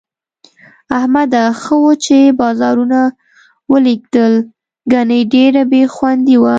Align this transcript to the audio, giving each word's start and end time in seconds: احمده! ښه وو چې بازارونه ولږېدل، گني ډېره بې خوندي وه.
احمده! 0.97 1.43
ښه 1.61 1.75
وو 1.81 1.91
چې 2.05 2.17
بازارونه 2.41 2.99
ولږېدل، 3.71 4.33
گني 4.93 5.21
ډېره 5.33 5.61
بې 5.71 5.83
خوندي 5.93 6.35
وه. 6.39 6.49